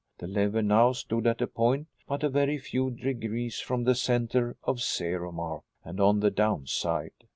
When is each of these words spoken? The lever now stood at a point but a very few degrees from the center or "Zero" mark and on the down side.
The 0.17 0.25
lever 0.25 0.63
now 0.63 0.93
stood 0.93 1.27
at 1.27 1.43
a 1.43 1.47
point 1.47 1.85
but 2.07 2.23
a 2.23 2.29
very 2.29 2.57
few 2.57 2.89
degrees 2.89 3.59
from 3.59 3.83
the 3.83 3.93
center 3.93 4.57
or 4.63 4.77
"Zero" 4.77 5.31
mark 5.31 5.61
and 5.83 5.99
on 5.99 6.21
the 6.21 6.31
down 6.31 6.65
side. 6.65 7.11